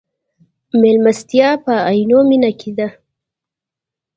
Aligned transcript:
مېلمستیا 0.81 1.49
په 1.63 1.73
عینومېنه 1.91 2.51
کې 2.59 2.71
ده. 2.77 2.87